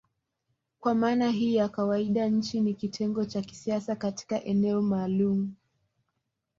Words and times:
Kwa 0.79 0.95
maana 0.95 1.29
hii 1.31 1.55
ya 1.55 1.69
kawaida 1.69 2.27
nchi 2.27 2.61
ni 2.61 2.73
kitengo 2.73 3.25
cha 3.25 3.41
kisiasa 3.41 3.95
katika 3.95 4.43
eneo 4.43 4.81
maalumu. 4.81 5.53